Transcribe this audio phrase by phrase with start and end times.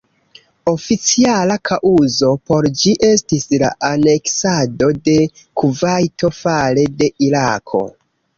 [0.69, 5.17] Oficiala kaŭzo por ĝi estis la aneksado de
[5.63, 7.85] Kuvajto fare de Irako.